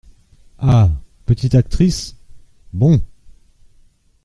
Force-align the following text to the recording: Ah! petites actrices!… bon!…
Ah! 0.57 0.89
petites 1.27 1.53
actrices!… 1.53 2.17
bon!… 2.73 2.99